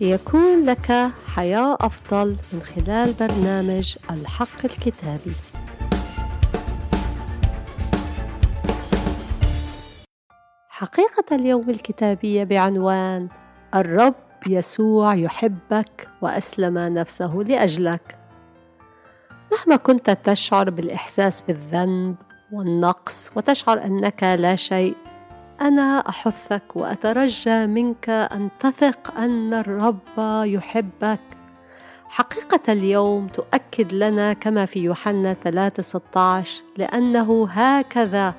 [0.00, 5.32] ليكون لك حياة أفضل من خلال برنامج الحق الكتابي.
[10.68, 13.28] حقيقة اليوم الكتابية بعنوان
[13.74, 14.14] الرب
[14.46, 18.18] يسوع يحبك وأسلم نفسه لأجلك.
[19.52, 22.16] مهما كنت تشعر بالإحساس بالذنب
[22.52, 24.94] والنقص وتشعر أنك لا شيء
[25.60, 31.20] أنا أحثك وأترجى منك أن تثق أن الرب يحبك.
[32.08, 38.34] حقيقة اليوم تؤكد لنا كما في يوحنا 3 16 لأنه هكذا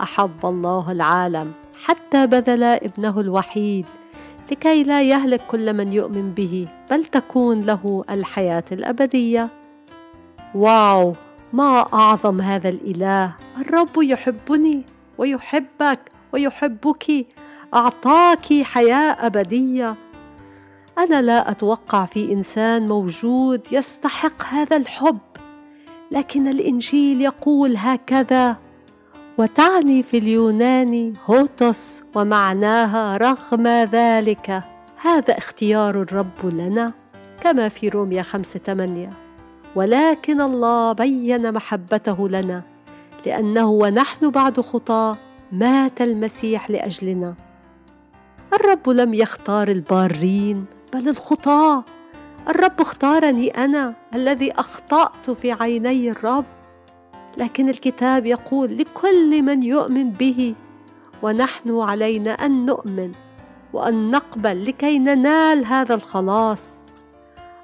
[0.00, 1.52] أحب الله العالم
[1.84, 3.86] حتى بذل ابنه الوحيد
[4.50, 9.48] لكي لا يهلك كل من يؤمن به بل تكون له الحياة الأبدية.
[10.54, 11.14] واو!
[11.52, 13.32] ما أعظم هذا الإله!
[13.60, 14.84] الرب يحبني
[15.18, 16.13] ويحبك!
[16.34, 17.26] ويحبك
[17.74, 19.94] أعطاك حياة أبدية.
[20.98, 25.18] أنا لا أتوقع في إنسان موجود يستحق هذا الحب
[26.10, 28.56] لكن الإنجيل يقول هكذا
[29.38, 34.62] وتعني في اليوناني هوتوس ومعناها رغم ذلك.
[35.02, 36.92] هذا اختيار الرب لنا
[37.40, 39.10] كما في روميا خمسة ثمانية
[39.74, 42.62] ولكن الله بين محبته لنا
[43.26, 45.16] لأنه ونحن بعد خطاه
[45.52, 47.34] مات المسيح لأجلنا.
[48.52, 51.84] الرب لم يختار البارين بل الخطاة.
[52.48, 56.44] الرب اختارني أنا الذي أخطأت في عيني الرب.
[57.36, 60.54] لكن الكتاب يقول لكل من يؤمن به
[61.22, 63.12] ونحن علينا أن نؤمن
[63.72, 66.80] وأن نقبل لكي ننال هذا الخلاص.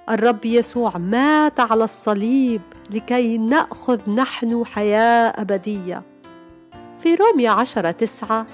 [0.09, 6.03] الرب يسوع مات على الصليب لكي نأخذ نحن حياة أبدية.
[7.03, 8.47] في روميا عشرة تسعة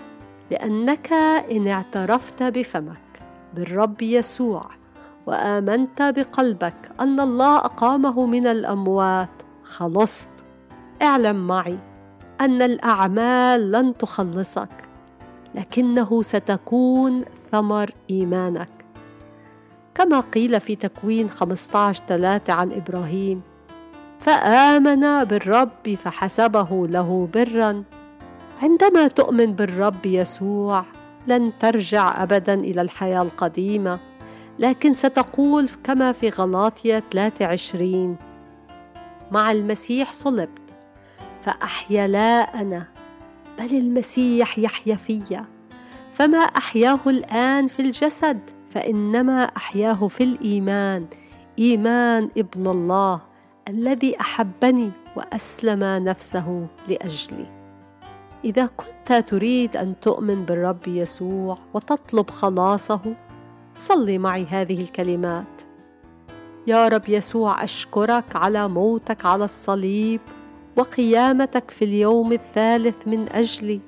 [0.50, 1.12] لأنك
[1.50, 3.22] إن اعترفت بفمك
[3.54, 4.62] بالرب يسوع
[5.26, 9.28] وآمنت بقلبك أن الله أقامه من الأموات
[9.62, 10.30] خلصت.
[11.02, 11.78] اعلم معي
[12.40, 14.88] أن الأعمال لن تخلصك
[15.54, 18.68] لكنه ستكون ثمر إيمانك.
[19.94, 23.42] كما قيل في تكوين 15 3 عن إبراهيم
[24.18, 27.84] فآمن بالرب فحسبه له برا.
[28.62, 30.84] عندما تؤمن بالرب يسوع
[31.26, 33.98] لن ترجع ابدا إلى الحياة القديمة
[34.58, 38.16] لكن ستقول كما في غلاطية 23
[39.32, 40.60] مع المسيح صلبت
[41.40, 42.86] فأحيا لا أنا
[43.58, 45.44] بل المسيح يحيا فيا
[46.12, 48.40] فما أحياه الآن في الجسد
[48.70, 51.06] فإنما أحياه في الإيمان
[51.58, 53.20] إيمان ابن الله
[53.68, 57.55] الذي أحبني وأسلم نفسه لأجلي.
[58.46, 63.00] إذا كنت تريد أن تؤمن بالرب يسوع وتطلب خلاصه
[63.74, 65.62] صلي معي هذه الكلمات.
[66.66, 70.20] يا رب يسوع أشكرك على موتك على الصليب
[70.76, 73.80] وقيامتك في اليوم الثالث من أجلي.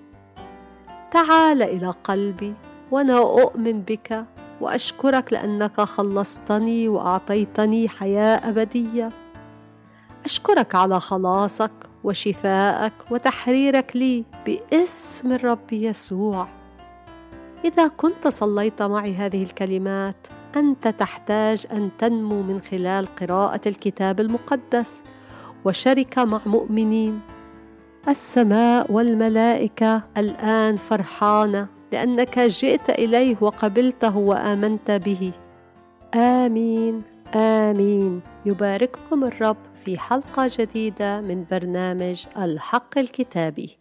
[1.11, 2.55] تعال إلى قلبي
[2.91, 4.25] وأنا أؤمن بك
[4.61, 9.11] وأشكرك لأنك خلصتني وأعطيتني حياة أبدية.
[10.25, 11.71] أشكرك على خلاصك
[12.05, 16.49] وشفائك وتحريرك لي باسم الرب يسوع.
[17.65, 20.17] إذا كنت صليت معي هذه الكلمات
[20.57, 25.05] أنت تحتاج أن تنمو من خلال قراءة الكتاب المقدس
[25.65, 27.21] وشركة مع مؤمنين.
[28.09, 35.33] السماء والملائكة الآن فرحانة لأنك جئت إليه وقبلته وآمنت به.
[36.15, 37.03] آمين.
[37.35, 38.21] آمين.
[38.47, 43.79] يبارككم الرب في حلقة جديدة من برنامج الحق الكتابي.